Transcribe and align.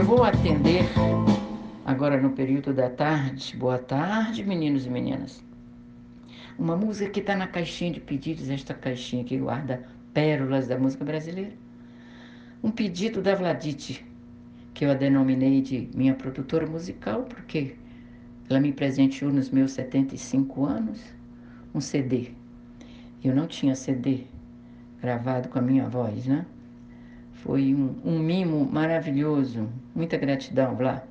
Eu 0.00 0.06
vou 0.06 0.24
atender 0.24 0.86
agora 1.84 2.18
no 2.18 2.30
período 2.30 2.72
da 2.72 2.88
tarde. 2.88 3.54
Boa 3.54 3.76
tarde, 3.76 4.42
meninos 4.42 4.86
e 4.86 4.88
meninas. 4.88 5.44
Uma 6.58 6.74
música 6.74 7.10
que 7.10 7.20
está 7.20 7.36
na 7.36 7.46
caixinha 7.46 7.92
de 7.92 8.00
pedidos, 8.00 8.48
esta 8.48 8.72
caixinha 8.72 9.22
que 9.22 9.36
guarda 9.36 9.86
pérolas 10.14 10.66
da 10.66 10.78
música 10.78 11.04
brasileira. 11.04 11.52
Um 12.64 12.70
pedido 12.70 13.20
da 13.20 13.34
Vladite, 13.34 14.02
que 14.72 14.86
eu 14.86 14.90
a 14.90 14.94
denominei 14.94 15.60
de 15.60 15.90
minha 15.94 16.14
produtora 16.14 16.66
musical, 16.66 17.24
porque 17.24 17.76
ela 18.48 18.58
me 18.58 18.72
presenteou 18.72 19.30
nos 19.30 19.50
meus 19.50 19.72
75 19.72 20.64
anos 20.64 20.98
um 21.74 21.80
CD. 21.80 22.30
Eu 23.22 23.34
não 23.34 23.46
tinha 23.46 23.74
CD 23.74 24.24
gravado 24.98 25.50
com 25.50 25.58
a 25.58 25.62
minha 25.62 25.86
voz, 25.86 26.26
né? 26.26 26.46
Foi 27.42 27.74
um, 27.74 27.96
um 28.04 28.18
mimo 28.18 28.64
maravilhoso, 28.70 29.68
muita 29.94 30.16
gratidão, 30.18 30.76
Vlá. 30.76 31.02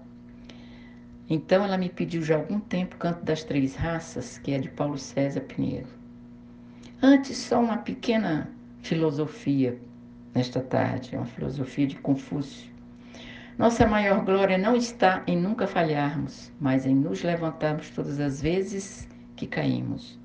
Então 1.27 1.63
ela 1.63 1.77
me 1.77 1.90
pediu 1.90 2.22
já 2.22 2.36
há 2.36 2.38
algum 2.40 2.59
tempo 2.59 2.98
Canto 2.98 3.23
das 3.23 3.44
Três 3.44 3.76
Raças, 3.76 4.38
que 4.38 4.52
é 4.52 4.59
de 4.59 4.70
Paulo 4.70 4.98
César 4.98 5.41
Pinheiro. 5.41 5.88
Antes, 7.02 7.38
só 7.38 7.59
uma 7.59 7.77
pequena 7.77 8.50
filosofia 8.81 9.80
nesta 10.34 10.59
tarde, 10.59 11.16
uma 11.16 11.26
filosofia 11.26 11.88
de 11.88 11.95
Confúcio. 11.95 12.70
Nossa 13.58 13.88
maior 13.88 14.23
glória 14.23 14.58
não 14.58 14.75
está 14.75 15.23
em 15.27 15.36
nunca 15.36 15.66
falharmos, 15.66 16.52
mas 16.59 16.86
em 16.86 16.95
nos 16.95 17.23
levantarmos 17.23 17.89
todas 17.89 18.20
as 18.20 18.41
vezes 18.41 19.08
que 19.36 19.48
caímos. 19.48 20.20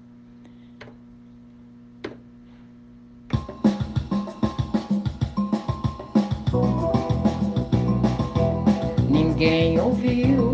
Ninguém 9.08 9.80
ouviu 9.80 10.52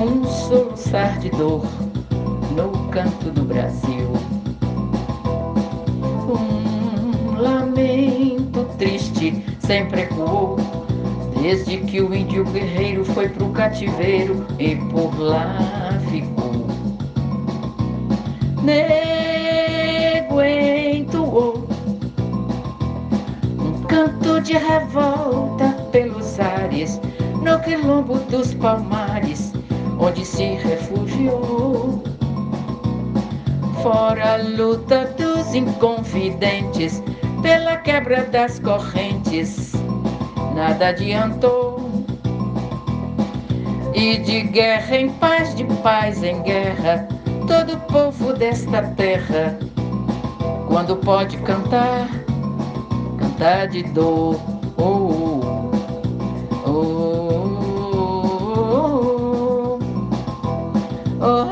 um 0.00 0.24
soluçar 0.24 1.18
de 1.18 1.30
dor 1.30 1.64
no 2.54 2.88
canto 2.88 3.30
do 3.30 3.42
Brasil. 3.42 4.10
Um 6.28 7.40
lamento 7.40 8.64
triste 8.78 9.44
sempre 9.60 10.02
ecoou, 10.02 10.56
desde 11.40 11.78
que 11.78 12.00
o 12.00 12.14
índio 12.14 12.44
guerreiro 12.44 13.04
foi 13.04 13.28
pro 13.28 13.50
cativeiro 13.50 14.46
e 14.58 14.76
por 14.76 15.18
lá 15.18 15.56
ficou. 16.10 16.66
Nego 18.62 19.29
de 24.50 24.58
revolta 24.58 25.68
pelos 25.92 26.40
ares, 26.40 27.00
no 27.40 27.60
quilombo 27.60 28.18
dos 28.18 28.52
palmares, 28.54 29.52
onde 30.00 30.26
se 30.26 30.56
refugiou. 30.56 32.02
Fora 33.80 34.34
a 34.34 34.36
luta 34.38 35.14
dos 35.16 35.54
inconfidentes, 35.54 37.00
pela 37.42 37.76
quebra 37.76 38.24
das 38.24 38.58
correntes, 38.58 39.72
nada 40.56 40.88
adiantou. 40.88 42.04
E 43.94 44.16
de 44.16 44.40
guerra 44.42 44.96
em 44.96 45.10
paz, 45.10 45.54
de 45.54 45.64
paz 45.80 46.24
em 46.24 46.42
guerra, 46.42 47.06
todo 47.46 47.78
povo 47.86 48.32
desta 48.32 48.82
terra, 48.96 49.56
quando 50.66 50.96
pode 50.96 51.36
cantar, 51.38 52.19
cantar 53.40 53.68
de 53.68 53.82
dor. 53.82 54.38
Oh, 54.76 55.40
oh, 56.66 56.98
oh, 61.20 61.20
oh. 61.22 61.50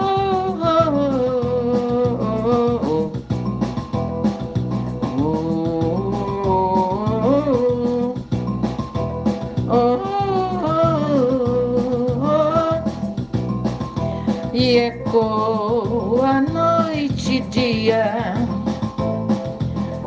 E 14.52 14.76
ecoa 14.76 16.40
noite 16.42 17.36
e 17.36 17.40
dia 17.40 18.34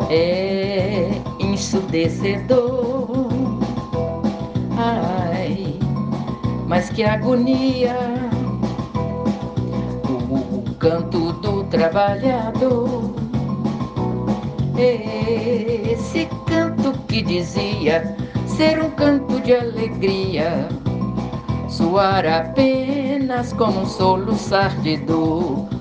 é 0.09 1.20
ensurdecedor. 1.91 3.09
Ai, 4.77 5.79
mas 6.67 6.89
que 6.89 7.03
agonia! 7.03 7.95
O, 10.29 10.75
canto 10.75 11.33
do 11.33 11.63
trabalhador. 11.65 13.13
Esse 14.77 16.27
canto 16.47 16.93
que 17.07 17.21
dizia 17.21 18.15
ser 18.47 18.81
um 18.81 18.89
canto 18.91 19.39
de 19.41 19.53
alegria, 19.53 20.67
soar 21.69 22.25
apenas 22.25 23.53
como 23.53 23.81
um 23.81 23.85
soluçar 23.85 24.75
de 24.81 24.97
dor. 24.97 25.80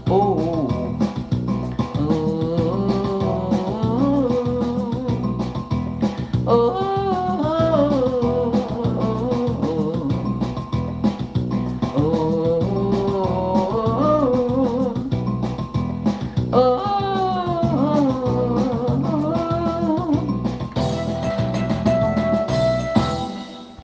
oh. 6.52 6.99